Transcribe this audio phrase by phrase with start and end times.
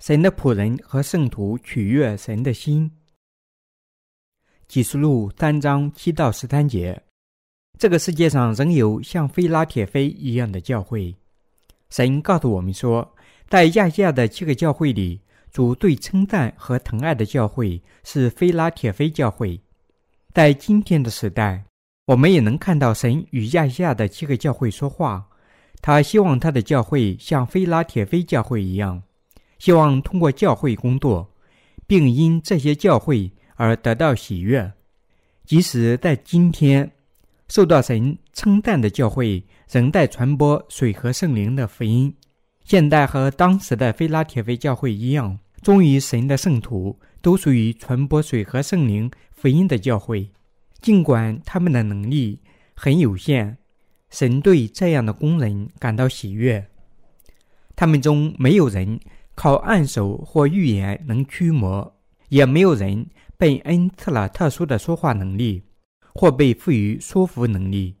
[0.00, 2.90] 神的仆人和圣徒取悦神的心。
[4.66, 7.02] 启示录三章七到十三节，
[7.78, 11.14] 这个世界上仍有像菲拉铁非一样的教会。
[11.90, 13.14] 神告诉我们说，
[13.46, 15.20] 在亚细亚的七个教会里，
[15.50, 19.60] 主最称赞和疼爱的教会是菲拉铁非教会。
[20.32, 21.62] 在今天的时代，
[22.06, 25.26] 我们也能看到神与亚细亚的七个教会说话。
[25.82, 29.02] 他希望他的教会像菲拉铁非教会一样，
[29.60, 31.30] 希望通过教会工作，
[31.86, 34.72] 并因这些教会而得到喜悦。
[35.44, 36.90] 即使在今天，
[37.46, 42.12] 受到神称赞的教会仍在传播水和圣灵的福音。
[42.64, 50.30] 现代和当时的菲拉铁非教会一样，忠于神的圣徒都属于传播水和圣灵福音的教会。
[50.80, 52.38] 尽管他们的能力
[52.74, 53.58] 很有限，
[54.08, 56.64] 神对这样的工人感到喜悦。
[57.76, 59.00] 他们中没有人
[59.40, 61.90] 靠按手或预言能驱魔，
[62.28, 63.06] 也没有人
[63.38, 65.62] 被恩赐了特殊的说话能力，
[66.12, 67.96] 或被赋予说服能力。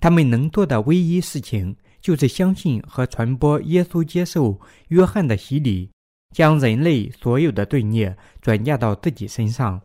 [0.00, 5.88] 他们能做的唯一事情，就是相信和传播耶稣接受约翰的洗礼，
[6.34, 9.80] 将人类所有的罪孽转嫁到自己身上，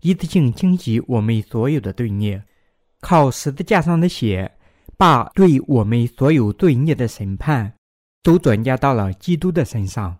[0.00, 2.42] 一次性清洗我们所有的罪孽，
[3.02, 4.50] 靠十字架上的血，
[4.96, 7.74] 把对我们所有罪孽的审判
[8.22, 10.16] 都转嫁到了基督的身上。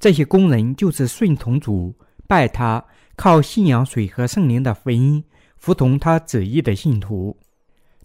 [0.00, 1.94] 这些工人就是顺从主、
[2.26, 2.82] 拜他、
[3.14, 5.22] 靠信仰水和圣灵的福音、
[5.58, 7.36] 服从他旨意的信徒。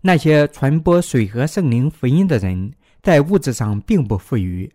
[0.02, 4.70] 那些传播水和圣灵福音的人，在物质上并不富裕，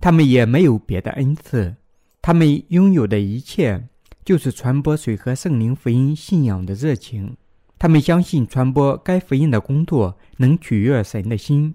[0.00, 1.74] 他们也没有别的恩赐，
[2.22, 3.88] 他们拥有的一切
[4.24, 7.36] 就是传播水和圣灵福音信仰的热情。
[7.76, 11.74] 他们相信传播该福音的工作能取悦神的心，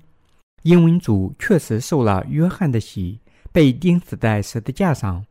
[0.64, 3.20] 因为主确实受了约翰的洗，
[3.52, 5.26] 被钉死在十字架上，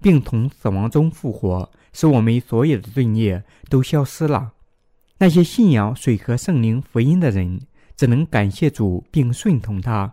[0.00, 4.52] 并从死亡中复活，使我们所有的罪孽都消失了。
[5.18, 7.60] 那些信仰水和圣灵福音的人，
[7.96, 10.12] 只能感谢主并顺从他。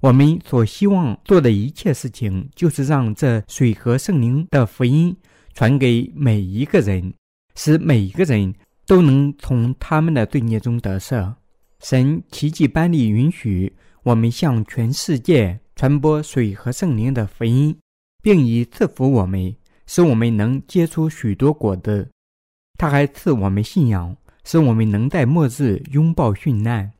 [0.00, 5.16] 我们所希望做的一切事情，就是让这水和圣灵的福音
[5.54, 7.14] 传给每一个人，
[7.54, 8.52] 使每一个人
[8.84, 11.32] 都能从他们的罪孽中得赦。
[11.78, 13.72] 神奇迹般地允许
[14.02, 17.76] 我们向全世界传播水和圣灵的福音，
[18.22, 19.52] 并以赐福我们，
[19.84, 22.08] 使我们能结出许多果子。
[22.78, 24.16] 他还赐我们信仰。
[24.44, 26.92] 使我们能在末日拥抱殉难，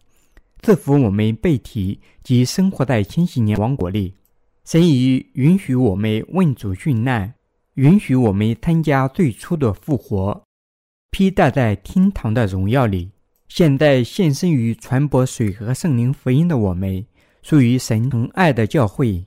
[0.63, 4.15] 赐福我们被提及生活在千禧年王国里。
[4.65, 7.35] 神已允许我们问主殉难，
[7.75, 10.43] 允许我们参加最初的复活，
[11.13, 13.13] 披戴在天堂的荣耀里。
[13.47, 17.07] 现在献身于传播水和圣灵福音的我们，
[17.43, 19.25] 属于神同爱的教会。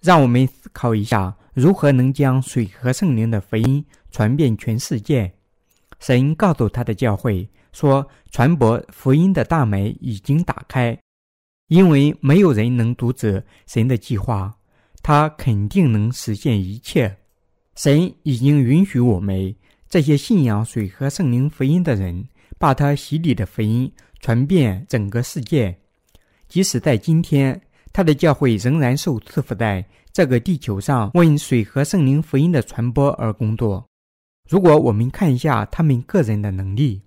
[0.00, 5.32] 让我们思考一下，如何能将水和圣灵的福音传遍全世界。
[5.98, 10.96] 神告诉他的教会说：“传播福音的大门已经打开，
[11.66, 14.56] 因为没有人能阻止神的计划，
[15.02, 17.18] 他肯定能实现一切。
[17.74, 19.54] 神已经允许我们
[19.88, 22.28] 这些信仰水和圣灵福音的人，
[22.58, 25.76] 把他洗礼的福音传遍整个世界。
[26.48, 27.60] 即使在今天，
[27.92, 33.86] 他的教会仍然受赐福在这个地球上，为水和圣灵福音的传播而工作。”
[34.48, 37.02] 如果我们看一下他们个人的能力，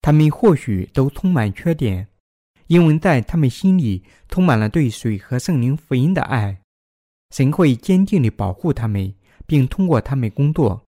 [0.00, 2.08] 他们或许都充满缺点，
[2.68, 6.58] 因为在他们心里充满了对水和圣灵福音的爱。
[7.34, 9.12] 神会坚定地保护他们，
[9.46, 10.82] 并通过他们工作。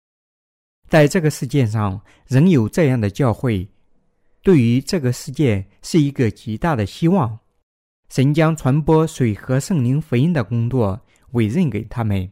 [0.89, 3.69] 在这个世界上，仍有这样的教会，
[4.43, 7.39] 对于这个世界是一个极大的希望。
[8.09, 10.99] 神将传播水和圣灵福音的工作
[11.33, 12.31] 委任给他们，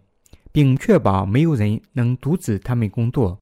[0.51, 3.39] 并确保没有人能阻止他们工作。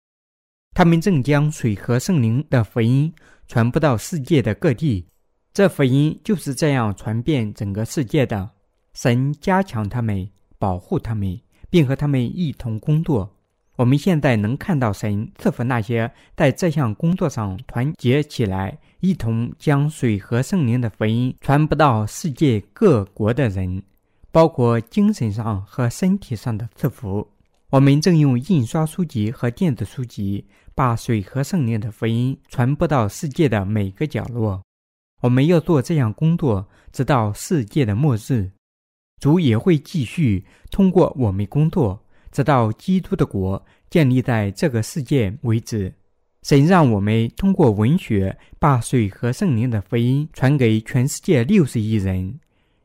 [0.75, 3.13] 他们正将水和圣灵的福音
[3.47, 5.07] 传播到世界的各地，
[5.53, 8.51] 这福音就是这样传遍整个世界的。
[8.95, 13.34] 神加强他们，保护他们，并和他们一同工作。
[13.77, 23.83] 我们现在能看到神赐福那些在这项工作上团结起来，一同将水和圣灵的福音传播到世界各国的人，
[24.31, 27.29] 包括精神上和身体上的赐福。
[27.71, 30.47] 我们正用印刷书籍和电子书籍，
[30.77, 34.63] 把水和圣灵的福音传播到世界的每个角落。
[35.23, 38.53] 我们要做这项工作，直到世界的末日。
[39.21, 42.04] 主也会继续通过我们工作，
[42.35, 45.91] 直到基督的国建立在这个世界为止。
[46.43, 52.39] 神让我们通过文学把水和圣灵的福音传给全世界六十亿人。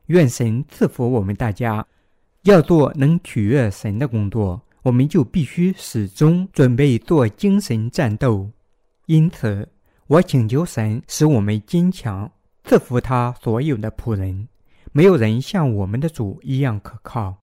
[0.06, 1.84] 愿神赐福我们大家。
[2.44, 8.48] 要做能取悦神的工作，我们就必须始终准备做精神战斗。
[9.04, 9.68] 因此，
[10.06, 12.32] 我请求神使我们坚强，
[12.64, 14.48] 赐福他所有的仆人。
[14.92, 17.39] 没有人像我们的主一样可靠。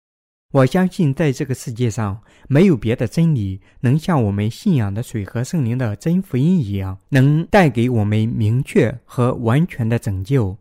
[0.54, 10.56] 我相信，在这个世界上，没有别的真理能像我们信仰的水和圣灵的真福音一样，能带给我们明确和完全的拯救。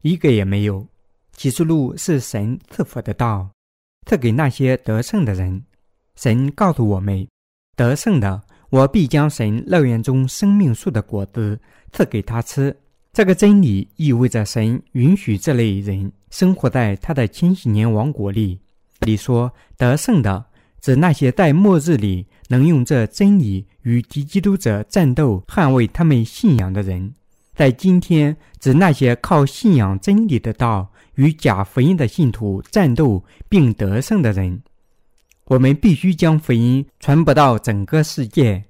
[0.00, 0.86] 一个也没有。
[1.36, 3.50] 启示录是神赐福的道，
[4.06, 5.62] 赐给那些得胜的人。
[6.16, 7.28] 神告诉我们，
[7.76, 11.60] 得胜的，我必将神乐园中生命树的果子
[11.92, 12.74] 赐给他吃。
[13.12, 18.58] 这个真理意味着神允许这类人生活在他的千禧年王国里。
[19.04, 20.44] 里说得胜的，
[20.80, 27.10] 指那些在末日里能用这真理与敌基督者战斗、捍卫他们信仰的人；
[27.54, 34.62] 在今天，指那些靠信仰真理的道与假福音的信徒战斗并得胜的人。
[35.44, 38.64] 我们必须将福音传播到整个世界，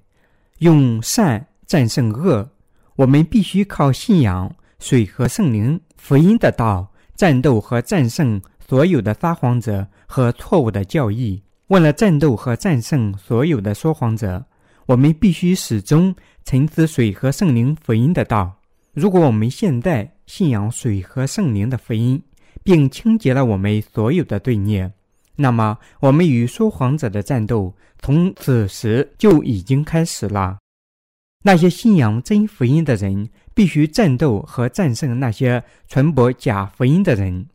[0.58, 2.50] 用善战胜恶。
[2.96, 8.40] 我们必须靠信仰水和圣灵福音的道战斗和战胜。
[8.66, 14.44] 所有的撒谎者和错误的教义，为了战斗和战胜所有的说谎者，
[14.86, 16.14] 我们必须始终
[16.44, 18.60] 沉思水和圣灵福音的道。
[18.92, 22.22] 如果我们现在信仰水和圣灵的福音，
[22.62, 24.90] 并清洁了我们所有的罪孽，
[25.36, 30.58] 那么我们与说谎者的战斗从此时就已经开始了。
[31.42, 37.46] 那些信仰真福音的人，必须战斗和战胜那些传播假福音的人。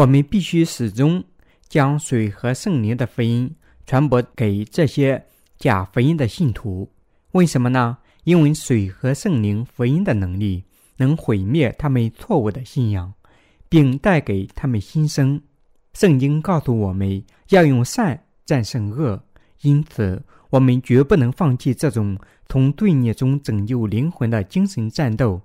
[0.00, 1.22] 我们必须始终
[1.68, 3.54] 将水和圣灵的福音
[3.84, 5.22] 传播给这些
[5.58, 6.90] 假福音的信徒。
[7.32, 7.98] 为什么呢？
[8.24, 10.64] 因为水和圣灵福音的能力
[10.96, 13.12] 能毁灭他们错误的信仰，
[13.68, 15.38] 并带给他们新生。
[15.92, 19.22] 圣经告诉我们要用善战胜恶，
[19.60, 22.18] 因此我们绝不能放弃这种
[22.48, 25.42] 从罪孽中拯救灵魂的精神战斗。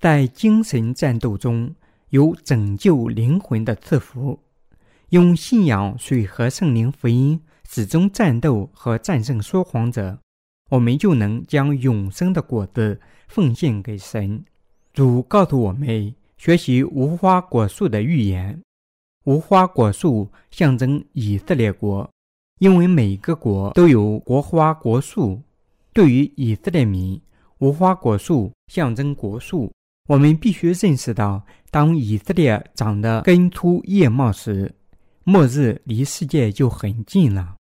[0.00, 1.72] 在精神战斗中，
[2.14, 4.38] 有拯救灵魂的赐福，
[5.08, 10.16] 用信仰水和圣灵福音始终战斗和战胜说谎者，
[10.70, 14.44] 我们就能将永生的果子奉献给神。
[14.92, 18.62] 主告诉我们，学习无花果树的寓言。
[19.24, 22.08] 无花果树象征以色列国，
[22.60, 25.42] 因为每个国都有国花果树。
[25.92, 27.20] 对于以色列民，
[27.58, 29.72] 无花果树象征国树。
[30.06, 31.42] 我们必须认识到，
[31.74, 34.72] 当以色列长得根粗叶茂时，
[35.24, 37.56] 末日离世界就很近了。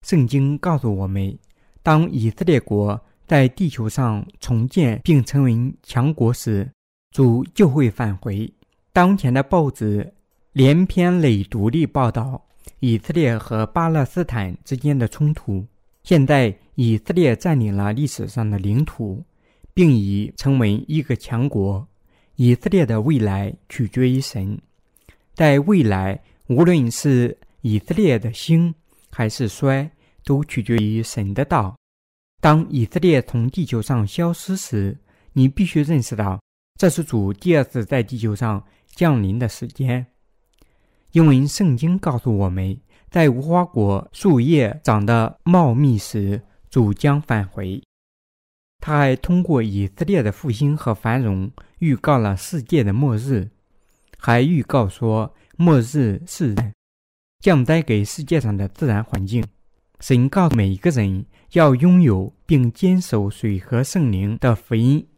[0.00, 1.38] 圣经告诉我们，
[1.82, 6.66] 当以色列国在地球上重建并成为强国时，
[7.10, 8.50] 主就会返回。
[8.94, 10.10] 当前的报纸
[10.54, 12.42] 连篇累牍地报道
[12.80, 15.62] 以色列和巴勒斯坦之间的冲突。
[16.02, 19.22] 现在，以色列占领了历史上的领土。
[19.76, 21.84] 并已成为一个强国。
[22.36, 24.58] 以色列的未来取决于神。
[25.34, 28.74] 在未来，无论是以色列的兴
[29.10, 29.90] 还是衰，
[30.24, 31.76] 都取决于神的道。
[32.40, 34.96] 当以色列从地球上消失时，
[35.32, 36.40] 你必须认识到，
[36.78, 40.06] 这是主第二次在地球上降临的时间。
[41.12, 42.76] 因为圣经告诉我们，
[43.10, 47.80] 在无花果树叶长得茂密时，主将返回。
[48.86, 53.48] 他还通过以色列的复兴和繁荣，预告了世界的末日，
[54.18, 56.54] 还预告说末日是
[57.38, 59.42] 降灾给世界上的自然环境。
[60.00, 65.08] 神告诉每一个人要拥有并坚守水和圣灵的福音。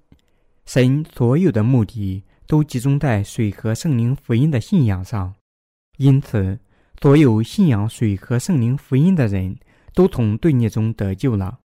[0.64, 5.34] 神所有的目的都集中在水和圣灵福音的信仰上，
[5.98, 6.60] 因此，
[7.02, 9.58] 所有信仰水和圣灵福音的人
[9.92, 11.58] 都从罪孽中得救了。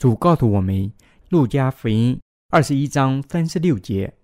[0.00, 0.90] 主告诉我们。
[1.28, 4.14] 路加福音二十一章三十六节：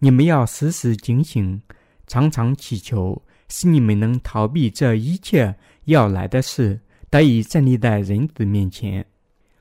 [0.00, 1.62] 你们要时时警醒，
[2.06, 5.54] 常常祈求，使你们能逃避这一切
[5.84, 6.78] 要来的事，
[7.08, 9.06] 得以站立在人子面前。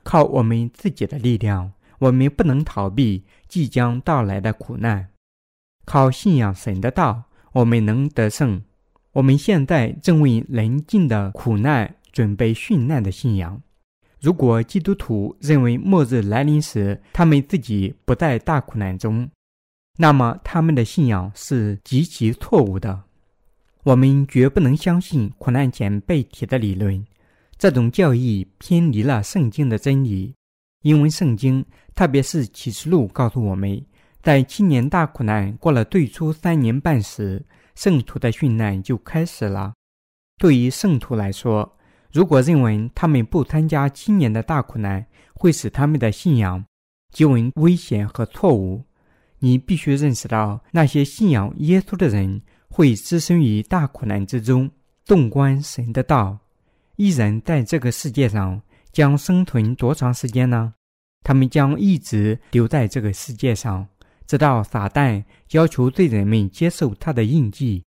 [0.04, 5.06] 靠我们自己的力量，我们不能逃避即将到来的苦难；
[5.86, 8.62] 靠信仰神的道，我们能得胜。
[9.14, 13.62] 我们现在正为临近的苦难准备殉难的信仰。
[14.22, 19.28] 如果基督徒认为末日来临时他们自己不在大苦难中，
[19.98, 23.04] 那么他们的信仰是极其错误的。
[23.84, 27.04] 我们绝不能相信苦难前被提的理论，
[27.58, 30.36] 这种教义偏离了圣经的真理。
[30.84, 33.84] 因为圣经，特别是启示录，告诉我们，
[34.22, 39.74] 在七年大苦难过了最初三年半时，圣徒的殉难就开始了。
[40.38, 41.78] 对于圣徒来说，
[42.12, 46.66] 如果认为他们不参加今年的大苦难会使他们的信仰
[47.12, 48.84] 极为危险和错误，
[49.40, 54.70] 你必须认识到，那些信仰耶稣的人会置身于大苦难之中，
[55.04, 56.38] 纵观神的道。
[56.98, 60.74] 一人在这个世界上将生存多长时间呢？
[61.24, 63.88] 他们将一直留在这个世界上，
[64.28, 67.84] 直到撒旦要求罪人们接受他的印记。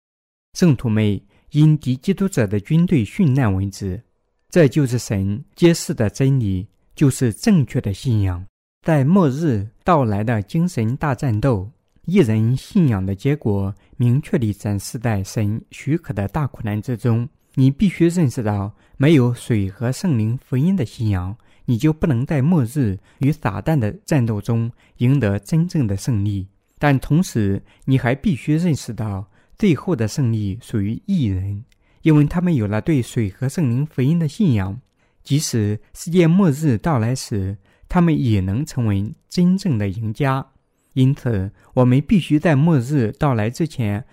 [0.54, 4.02] 圣徒们因敌基督者的军队殉难为止，
[4.50, 6.66] 这就是神揭示的真理，
[6.96, 8.44] 就是正确的信仰。
[8.84, 11.70] 在末日到来的精神大战斗，
[12.06, 17.28] 一人信仰的结果明确地展示在神许可的大苦难之中。
[17.54, 26.46] 你必须认识到，没有水和圣灵福音的信仰，你就不能在末日与撒旦的战斗中赢得真正的胜利。
[26.78, 29.24] 但同时，你还必须认识到。
[29.58, 31.62] 最后的胜利属于一人，
[32.02, 34.80] 因为他们有了对水和圣灵福音的信仰。
[35.22, 37.56] 即使世界末日到来时，
[37.88, 40.46] 他们也能成为真正的赢家。
[40.94, 44.04] 因此，我们必须在末日到来之前，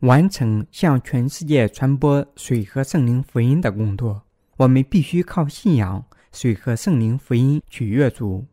[0.00, 4.22] 完成向全世界传播水和圣灵福音的工作。
[4.56, 8.44] 我们必须靠信仰水和圣灵福音取悦主。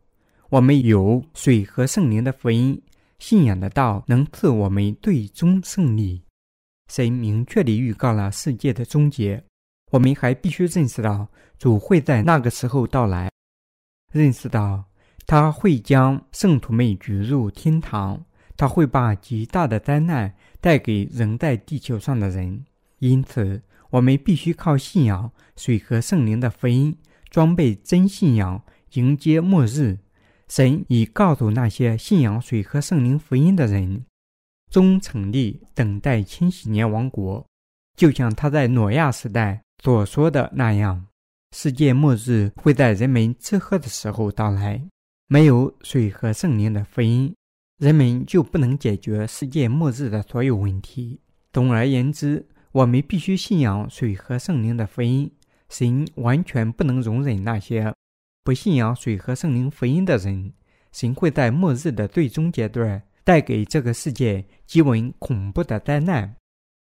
[0.50, 2.80] 我们有水和圣灵的福音，
[3.18, 6.22] 信仰的道能赐我们最终胜利。
[6.94, 9.42] 神明确地预告了世界的终结，
[9.90, 11.26] 我们还必须认识到
[11.58, 13.28] 主会在那个时候到来，
[14.12, 14.84] 认识到
[15.26, 18.24] 他会将圣徒们举入天堂，
[18.56, 22.64] 他会把极大的灾难带给仍在地球上的人。
[23.00, 23.60] 因此，
[23.90, 26.96] 我们必须靠信仰水和圣灵的福音，
[27.28, 29.98] 装备真信仰，迎接末日。
[30.46, 34.04] 神已告诉那些信仰水和圣灵福音的人。
[34.74, 37.46] 忠诚地等待千禧年王国，
[37.96, 41.06] 就像他在挪亚时代所说的那样，
[41.52, 44.82] 世界末日会在人们吃喝的时候到来。
[45.28, 47.32] 没有水和圣灵的福音，
[47.78, 51.20] 人们就不能解决世界末日的所有问题。
[51.52, 55.30] 总而言之，我们必须信仰水和圣灵的福音。
[55.68, 57.94] 神完全不能容忍那些
[58.42, 60.52] 不信仰水和圣灵福音的人。
[60.90, 63.04] 神会在末日的最终阶段。
[63.24, 66.36] 带给这个世界极为恐怖的灾难，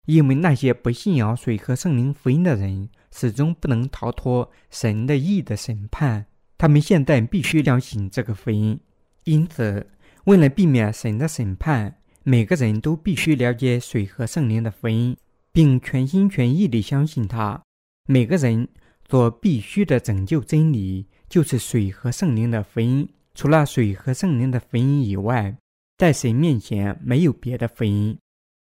[0.05, 6.25] 因为那些不信仰水和圣灵福音的人始终不能逃脱神的意的审判。
[6.57, 8.79] 他们现在必须相信这个福音。
[9.23, 9.89] 因此，
[10.25, 15.17] 为了避免神的审判，每个人都必须了解水和圣灵的福音，
[15.51, 17.61] 并全心全意地相信它。
[18.07, 18.67] 每个人
[19.09, 23.09] 所必须的拯救真理就是水和圣灵的福音。
[23.33, 25.57] 除了水和圣灵的福音以外，
[25.97, 28.17] 在神面前没有别的福音。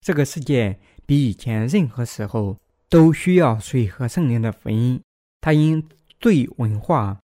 [0.00, 2.56] 这个世界比以前任何时候
[2.88, 5.00] 都需要水和圣灵的福音。
[5.40, 5.82] 它因
[6.20, 7.18] 罪文化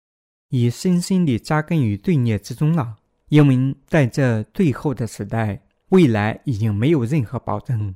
[0.50, 2.96] 已深深地扎根于罪孽之中了。
[3.28, 7.94] 因为在这最后的时代，未来已经没有任何保证。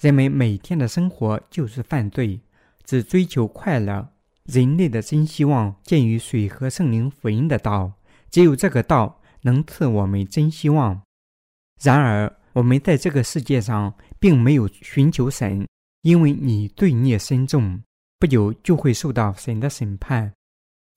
[0.00, 2.40] 人们每天的生活就是犯罪，
[2.84, 4.08] 只追求快乐。
[4.44, 7.92] 人类的真希望建于水和圣灵福音的道，
[8.28, 11.02] 只有这个道能赐我们真希望。
[11.82, 15.66] 然而，我们在这个世界上并没有寻求神，
[16.02, 17.82] 因为你罪孽深重，
[18.20, 20.32] 不久就会受到神的审判。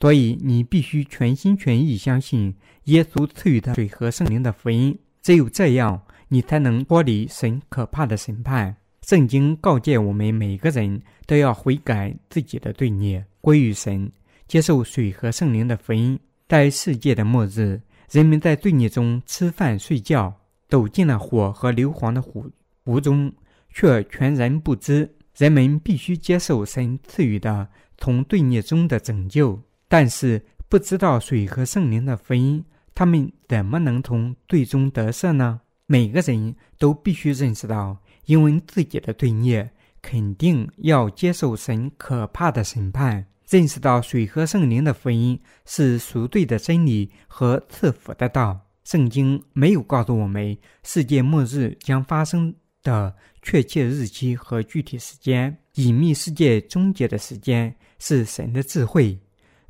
[0.02, 4.96] 所以，你必须全心全意相信耶稣赐予的水和圣灵的福音。
[5.24, 8.76] 只有这样，你才能脱离神可怕的审判。
[9.02, 14.12] 圣经告诫我们，每个人都要悔改自己的罪孽，归于神，
[14.48, 16.20] 接受水和圣灵的福音。
[16.48, 20.32] 在世界的末日，人们在罪孽中吃饭睡觉。
[20.68, 22.50] 走进了火和硫磺的湖
[22.84, 23.32] 湖中，
[23.70, 25.16] 却全然不知。
[25.38, 27.68] 人们必须接受神赐予的
[27.98, 35.60] 从罪孽中的拯救，但是不知道水和圣灵的福音，他们怎么能从罪中得赦呢？
[35.88, 39.70] 每个人都必须认识到，因为自己的罪孽，
[40.02, 43.28] 肯定要接受神可怕的审判。
[43.48, 48.65] 认识到水和圣灵的福音是赎罪的真理和赐福的道。
[48.86, 55.58] 圣经没有告诉我们世界末日将发生的确切日期和具体时间。
[55.74, 59.18] 隐秘世界终结的时间是神的智慧。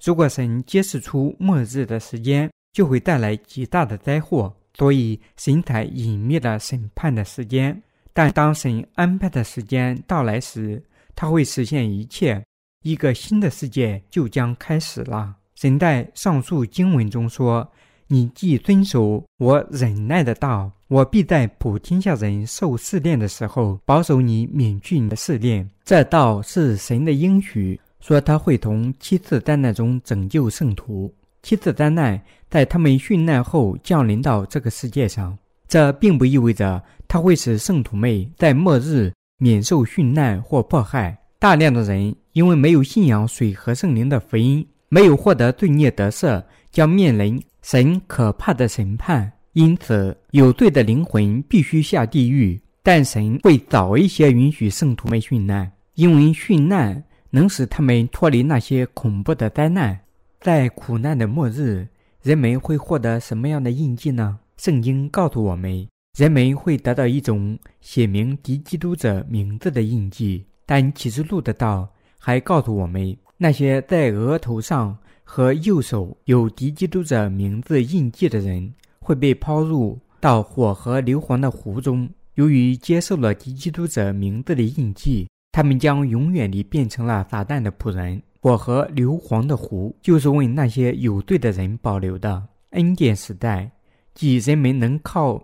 [0.03, 7.81] 如果神揭示出末日的时间，就会带来极大的灾祸，所以神才隐秘了审判的时间。
[8.11, 10.83] 但当神安排的时间到来时，
[11.15, 12.43] 他会实现一切，
[12.83, 15.33] 一个新的世界就将开始了。
[15.55, 17.65] 神在上述经文中说。
[18.07, 25.67] 你既遵守我忍耐的道，我必在普天下人受试炼的时候，保守你免去你的试炼。
[25.83, 31.11] 这道是神的应许，说他会从七次灾难中拯救圣徒。
[31.41, 32.19] 七次灾难
[32.49, 41.17] 在他们殉难后降临到这个世界上，这并不意味着他会使圣徒们在末日免受殉难或迫害。
[41.39, 49.31] 大量的人因为没有信仰水和圣灵的福音，没有获得罪孽得赦，将面临神可怕的审判。
[49.53, 52.61] 因此，有罪的灵魂必须下地狱。
[52.83, 59.99] 但神会早一些允许圣徒们殉难，因为殉难能使他们脱离那些恐怖的灾难。
[60.39, 61.87] 在苦难的末日，
[62.21, 64.37] 人们会获得什么样的印记呢？
[64.57, 70.45] 圣经告诉我们，人们会得到一种写明敌基督者名字的印记。
[70.67, 74.95] 但启示录的道还告诉我们，那些在额头上
[75.25, 78.73] 和右手有敌基督者名字印记的人。
[79.05, 82.09] 会被抛入到火和硫磺的湖中。
[82.33, 88.19] 由于接受了敌基督者名字的印记，他们将永远地变成了撒旦的仆人。
[88.41, 92.43] 火和硫磺的湖就是为那些有罪的人保留的。
[92.71, 93.69] 恩典时代，
[94.15, 95.39] 即人们能靠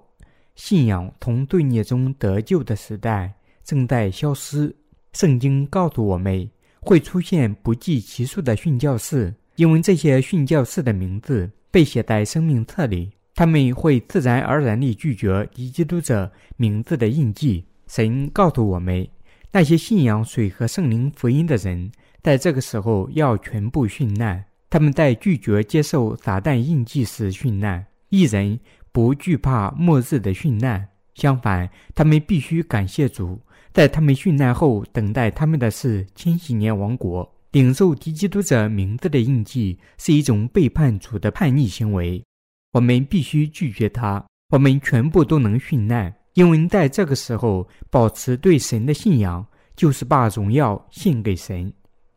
[0.56, 3.32] 信仰从罪孽中得救的时代，
[3.64, 4.76] 正在消失。
[5.14, 13.12] 圣经告诉我们，会出现不计其数的殉教士，因为这些殉教士的名字被写在生命册里。
[13.36, 17.64] 他们会自然而然地拒绝敌基督者名字的印记。
[17.86, 19.08] 神告诉我们，
[19.52, 21.92] 那些信仰水和圣灵福音的人，
[22.24, 24.44] 在这个时候要全部殉难。
[24.68, 27.86] 他们在拒绝接受撒旦印记时殉难。
[28.10, 28.60] 一人
[28.92, 33.40] 不惧怕末日的殉难，相反，他们必须感谢主。
[33.72, 37.32] 在他们殉难后，等待他们的是千禧年王国。
[37.52, 42.24] 领受敌基督者名字的印记是一种背叛主的叛逆行为。
[42.72, 44.24] 我们必须拒绝他。
[44.50, 51.72] 我们全部都能殉难，因为在这个时候，保持对神的信仰，就是把荣耀献给神。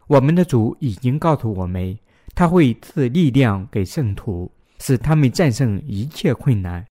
[0.08, 1.96] 我们的主已经告诉我们，
[2.34, 6.84] 他会赐力量给圣徒，使他们战胜一切困难。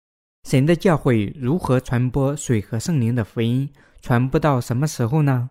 [0.48, 3.68] 神的教会如何传播水和圣灵的福音？
[4.00, 5.48] 传播到什么时候呢？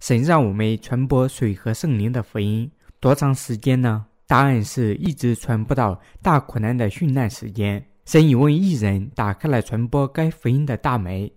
[0.00, 4.06] 神让我们传播水和圣灵的福音多长时间呢？
[4.26, 7.84] 答案是一直传播到大苦难的殉难时间。
[8.06, 11.30] 神已为义人打开了传播该福音的大门，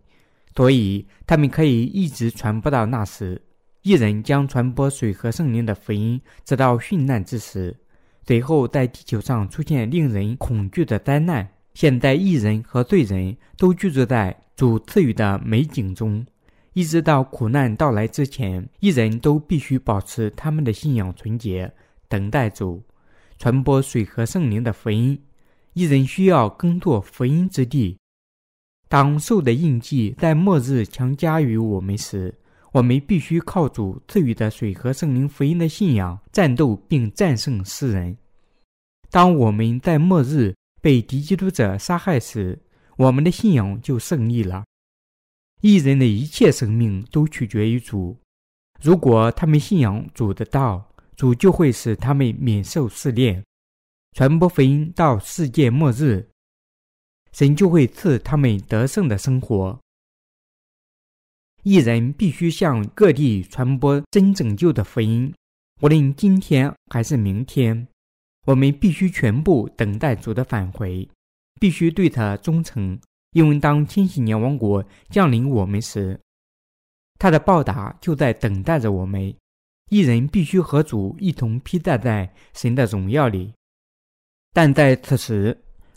[0.56, 3.42] 所以他们可以一直传播到那时。
[3.82, 7.76] 义人将传播水和圣灵的福音，直到殉难之时。
[8.26, 11.46] 随后，在地球上出现令人恐惧的灾难。
[11.74, 16.26] 现在，异人和罪人都居住在主赐予的美景中，
[16.74, 21.72] 一直到苦难到来之前，义人都必须保持他们的信仰纯洁。
[22.08, 22.84] 等待主
[23.40, 25.20] 传播水和圣灵的福音，
[25.74, 27.98] 一人需要耕作福音之地。
[28.88, 32.34] 当兽的印记在末日强加于我们时，
[32.72, 38.16] 我们必须靠主赐予的水和圣灵福音的信仰战斗并战胜世人。
[39.10, 42.60] 当我们在末日被敌基督者杀害时，
[42.98, 44.64] 我们的信仰就胜利了。
[45.64, 48.16] 一人的一切生命都取决于主，
[48.82, 50.88] 如果他们信仰主的道。
[51.16, 53.46] 主就会使他们免受试炼，
[54.14, 56.28] 传播福音到世界末日，
[57.32, 59.80] 神就会赐他们得胜的生活。
[61.62, 65.32] 一人必须向各地传播真拯救的福音，
[65.84, 67.88] 无论今天还是明天，
[68.48, 71.08] 我们必须全部等待主的返回，
[71.62, 73.00] 必须对他忠诚，
[73.34, 76.20] 因为当千禧年王国降临我们时，
[77.20, 79.34] 他的报答就在等待着我们。
[79.90, 83.54] 一人必须和主一同披戴在神的荣耀里，
[84.52, 85.56] 但在此时，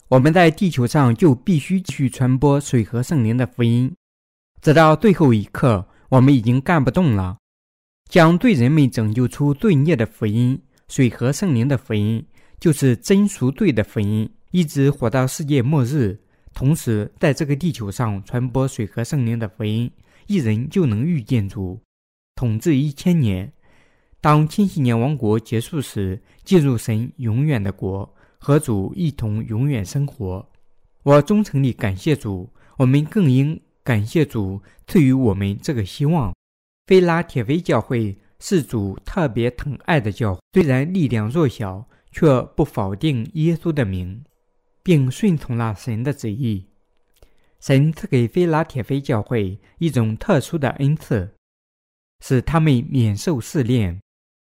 [0.08, 3.94] 我们在地球上就必须去传播水和圣灵的福音，
[4.60, 7.38] 直到最后一刻，我们已经干不动了。
[8.10, 12.24] 将罪人们拯救出罪孽的福音，水和圣灵的福音，
[12.60, 16.20] 就是真赎罪的福音，一直活到世界末日。
[16.56, 19.90] 同时，在这个地球上传播水和圣灵的福音，
[20.26, 21.78] 一人就能遇见主，
[22.34, 23.52] 统治一千年。
[24.22, 30.48] 当千禧年王国结束时，进入神永远的国，和主一同永远生活。
[31.02, 36.34] 我忠诚地感谢主，我们更应感谢主赐予我们这个希望。
[36.86, 44.24] 菲拉铁菲教会是主特别疼爱的教，虽然力量弱小，却不否定耶稣的名，
[44.86, 46.64] 并顺从了神的旨意。
[47.58, 51.28] 神赐给非拉铁非教会一种特殊的恩赐，
[52.20, 54.00] 使他们免受试炼。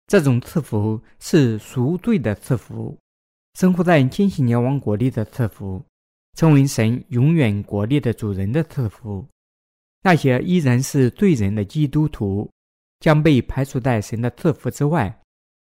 [0.07, 2.97] 这种赐福是赎罪的赐福，
[3.53, 5.85] 生活在千禧年王国里的赐福。
[6.35, 9.27] 成为神永远国力的主人的赐福。
[10.01, 12.49] 那些依然是罪人的基督徒，
[12.99, 15.21] 将被排除在神的赐福之外，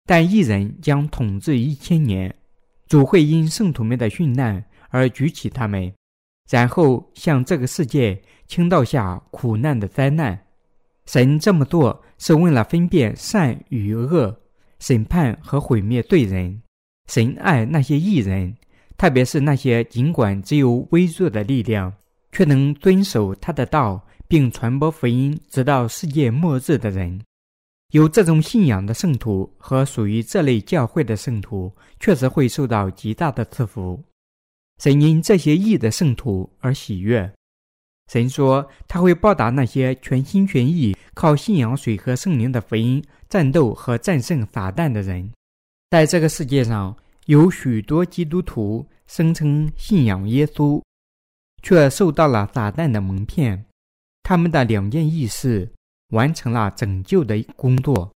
[0.05, 2.35] 但一人将统治一千年。
[2.89, 5.93] 主会因圣徒们的殉难而举起他们，
[6.51, 10.39] 然后向这个世界倾倒下苦难的灾难。
[11.07, 14.35] 神这么做是为了分辨善与恶，
[14.79, 16.61] 审判和毁灭罪人。
[17.07, 18.55] 神爱那些异人，
[18.97, 21.93] 特别是那些尽管只有微弱的力量，
[22.33, 24.03] 却能遵守他的道。
[24.31, 27.19] 并传播福音，直到世界末日的人，
[27.91, 34.03] 有这种信仰的圣徒和属于这类教会的圣徒，确实会受到极大的赐福。
[34.79, 37.33] 神因这些义的圣徒而喜悦。
[38.13, 45.31] 神说，他会报答那些全心全意靠信仰水和圣灵的福音战斗和战胜撒旦的人。
[45.91, 46.95] 在这个世界上，
[47.27, 50.83] 有许多基督徒声称信仰耶稣，
[51.63, 53.65] 却受到了撒旦的蒙骗。
[54.23, 55.71] 他们的两件义事
[56.11, 58.13] 完成了拯救的工作，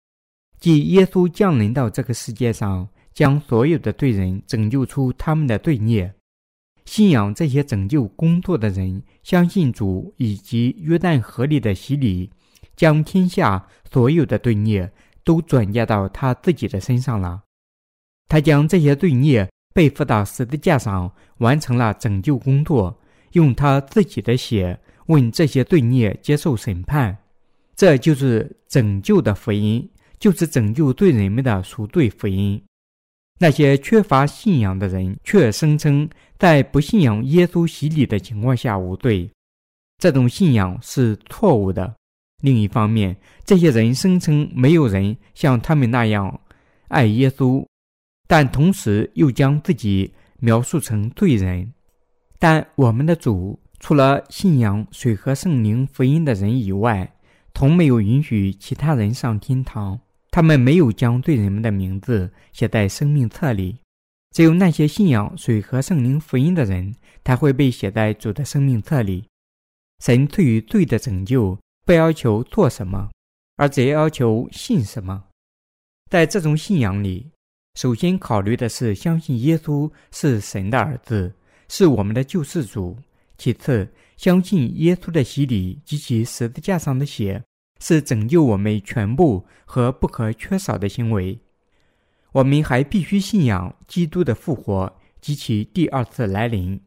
[0.59, 6.15] 即耶稣降临到这个世界上，将所有的罪人拯救出他们的罪孽。
[6.85, 12.31] 信仰这些拯救工作的人，相信主以及约旦河里的洗礼，
[12.75, 17.43] 将天下所有的罪孽都转嫁到他自己的身上了。
[18.29, 22.99] 他将这些罪孽背负到十字架上，完成了拯救工作，
[23.33, 24.81] 用他自己的血。
[25.07, 27.19] 为这些罪孽接受审判，
[27.83, 29.91] 这就是拯救的福音，
[30.21, 32.63] 就是拯救罪人们的赎罪福音。
[33.41, 39.29] 那些缺乏信仰的人却声称在不信仰耶稣洗礼的情况下无罪，
[39.99, 41.93] 这种信仰是错误的。
[42.43, 46.41] 另一方面，这些人声称没有人像他们那样
[46.87, 47.67] 爱耶稣，
[48.29, 51.73] 但同时又将自己描述成罪人。
[52.39, 53.59] 但我们的主。
[53.81, 57.13] 除了信仰水和圣灵福音的人以外，
[57.55, 59.99] 从没有允许其他人上天堂。
[60.31, 63.77] 他们没有将罪人们的名字写在生命册里，
[64.31, 69.27] 只有那些信仰水和圣灵福音的人，才会被写在主的生命册里。
[70.03, 73.11] 神对于罪的拯救，不要求做什么，
[73.57, 75.23] 而只要求信什么。
[76.11, 77.31] 在这种信仰里，
[77.75, 81.35] 首先考虑的是相信耶稣是神的儿子，
[81.69, 82.97] 是我们的救世主。
[83.37, 83.87] 其次，
[84.23, 87.43] 相信耶稣的洗礼及其十字架上的血
[87.81, 91.37] 是拯救我们全部和不可缺少的行为。
[92.31, 96.81] 我们还必须信仰基督的复活及其第二次来临。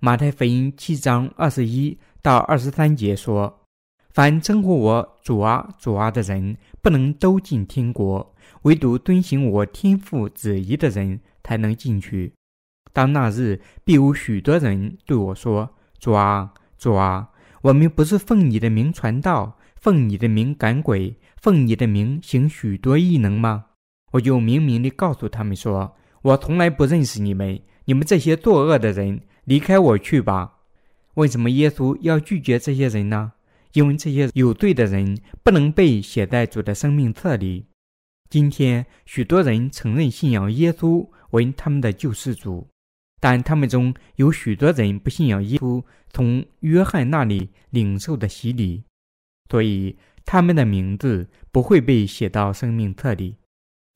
[0.00, 3.66] 马太福音七章二十一到二十三节说
[4.14, 12.32] ：“凡称呼我主啊、主啊的人，不能都进天国；唯独遵行我天父旨意的人，才能进去。”
[12.94, 15.68] 当那日，必有许多人对我说
[16.04, 17.30] ：“主啊，主啊，
[17.62, 23.64] 我们不是奉你的名传道，奉你的名赶鬼，奉你的名行许多异能吗？”
[24.12, 30.56] 我就明明地告诉他们说：“我从来不认识你们，你们这些作恶的人，离开我去吧。”
[31.16, 33.32] 为什么耶稣要拒绝这些人呢？
[33.72, 37.64] 因为这些有罪的人不能被写在主的生命册里。
[38.28, 42.68] 今天，许多人承认信仰耶稣为他们的救世主。
[43.24, 48.82] 但他们中有许多人不信仰耶稣从约翰那里领受的洗礼，
[49.48, 53.34] 所以他们的名字不会被写到生命册里。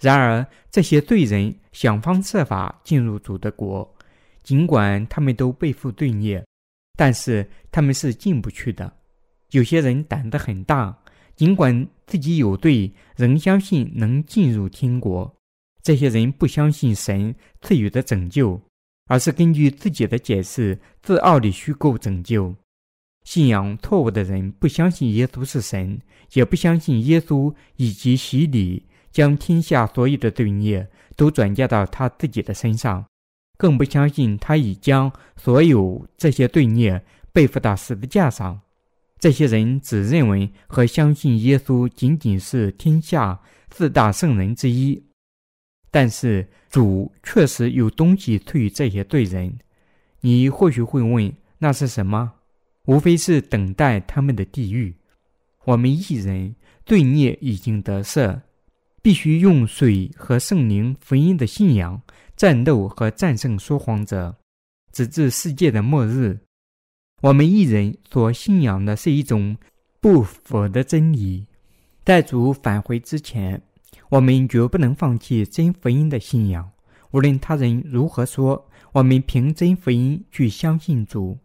[0.01, 3.95] 然而，这些罪人想方设法进入主的国，
[4.43, 6.43] 尽管他们都背负罪孽，
[6.97, 8.91] 但是他们是进不去的。
[9.51, 10.99] 有些人胆子很大，
[11.37, 15.31] 尽管自己有罪，仍相信能进入天国。
[15.83, 18.59] 这些人不相信神赐予的拯救。
[19.09, 22.55] 而是根据自己的解释，自傲地虚构拯救。
[23.25, 26.01] 信仰错误的人不相信耶稣是神，
[26.33, 33.05] 也不相信耶稣以及洗礼将天下所有的罪孽都转嫁到他自己的身上，
[33.59, 38.61] 更不相信他已将所有这些罪孽背负到十字架上。
[39.18, 43.40] 这些人只认为和相信耶稣仅仅是天下
[43.71, 45.03] 四大圣人之一。
[45.90, 49.59] 但是主确实有东西赐予这些罪人，
[50.20, 52.33] 你或许会问，那是什么？
[52.85, 54.94] 无非是等待他们的地狱。
[55.64, 56.55] 我们一人
[56.87, 58.40] 罪孽已经得赦，
[59.03, 62.01] 必须用水和圣灵福音的信仰
[62.37, 64.35] 战斗和战胜说谎者，
[64.92, 66.38] 直至世界的末日。
[67.20, 69.57] 我们一人所信仰的是一种
[70.01, 71.46] 不腐的真理，
[72.05, 73.61] 在主返回之前。
[74.11, 76.71] 我们绝不能放弃真福音的信仰，
[77.11, 81.38] 无论他人如何说，我们凭真福音去相信主。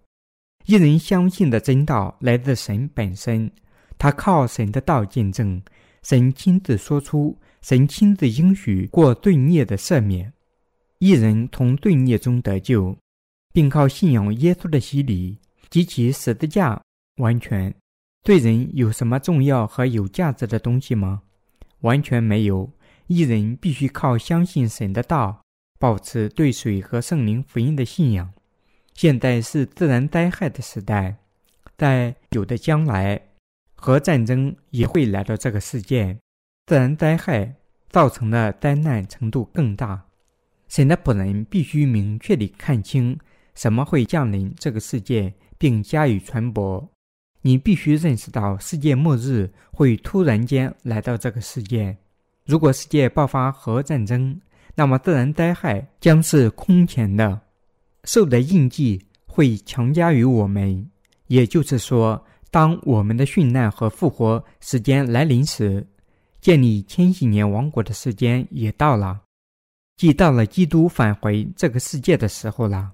[0.65, 3.51] 一人相信的真道来自神本身，
[3.97, 5.61] 他靠神的道见证，
[6.03, 10.31] 神亲自说出，神亲自应许过罪孽的赦免。
[10.99, 12.97] 一人从罪孽中得救，
[13.51, 15.37] 并靠信仰耶稣的洗礼
[15.69, 16.81] 及其十字架
[17.17, 17.73] 完全。
[18.23, 21.21] 对人有什么重要和有价值的东西吗？
[21.83, 22.69] 完全没有。
[23.07, 25.41] 一人必须靠相信神的道，
[25.79, 28.33] 保持对水和圣灵福音的信仰。
[28.93, 31.17] 现在是自然灾害的时代，
[31.77, 33.21] 在有的将来，
[33.75, 36.17] 核战争也会来到这个世界。
[36.65, 37.55] 自然灾害
[37.89, 40.05] 造成的灾难程度更大。
[40.69, 43.19] 神的仆人必须明确地看清
[43.53, 46.92] 什么会降临这个世界，并加以传播。
[47.45, 51.95] 你必须认识到，世界末日会突然间来到这个世界。
[52.45, 54.39] 如果世界爆发核战争，
[54.75, 57.39] 那么自然灾害将是空前的。
[58.05, 60.89] 兽的印记会强加于我们，
[61.27, 65.85] 也就是说，当我们的殉难和复活时间来临时，
[66.39, 69.19] 建立千禧年王国的时间也到了，
[69.97, 72.89] 即到了基督返回这个世界的时候了。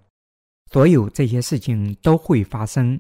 [0.72, 3.00] 所有这些事情都会发生。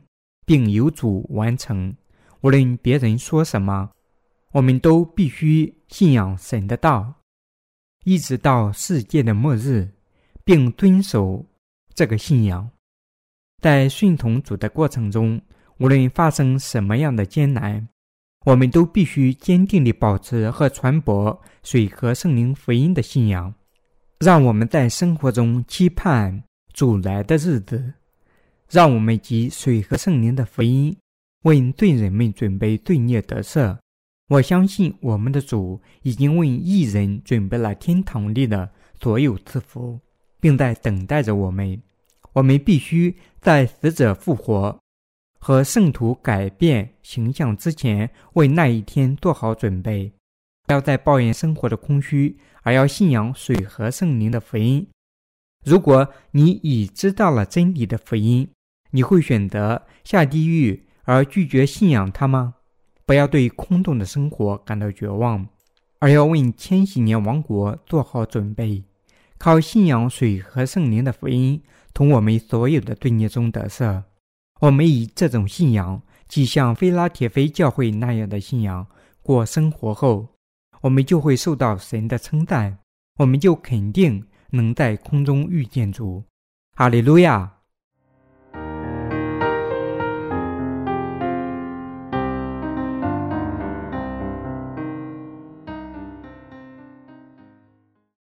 [0.49, 1.95] 并由主完成。
[2.41, 3.88] 无论别人说什么，
[4.51, 7.13] 我们都必须信仰神的道，
[8.03, 9.88] 一直到世界的末日，
[10.43, 11.45] 并遵守
[11.93, 12.67] 这个信仰。
[13.62, 15.39] 在顺从主的过程中，
[15.77, 17.88] 无论发生什么样的艰难，
[18.43, 23.53] 我们都必须坚定地保持和传播水和圣灵福音的信仰，
[24.17, 26.41] 让我们在生活中期盼
[26.73, 27.93] 主来的日子。
[28.69, 30.95] 让我们集水和圣灵的福音，
[31.41, 33.75] 为罪人们准备罪孽得赦。
[34.27, 38.69] 我相信我们的主已经为一人准备了天堂里的
[39.01, 39.99] 所有赐福，
[40.39, 41.82] 并在等待着我们。
[42.34, 44.79] 我们必须在死者复活
[45.39, 50.13] 和圣徒改变形象之前，为那一天做好准备。
[50.67, 54.88] 不要再抱怨生活的空虚，而要信仰水和圣灵的福音。
[55.65, 58.47] 如果你已知道了真理的福音，
[58.91, 62.56] 你会选择下地狱而拒绝信仰他吗？
[63.06, 65.47] 不要对空洞的生活感到绝望，
[65.99, 68.84] 而要为千禧年王国做好准备。
[69.38, 74.04] 靠信仰水和圣灵的福音，从我们所有的罪孽中得赦。
[74.60, 78.86] 我们以这种信仰，即像菲拉铁非教会那样的信仰
[79.23, 80.28] 过生活后，
[80.82, 82.80] 我们就会受到神的称赞。
[83.17, 86.23] 我们就肯定能在空中遇见主。
[86.75, 87.58] 哈利路亚。